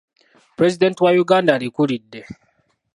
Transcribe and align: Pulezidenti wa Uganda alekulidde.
Pulezidenti 0.55 0.99
wa 1.05 1.11
Uganda 1.23 1.51
alekulidde. 1.55 2.19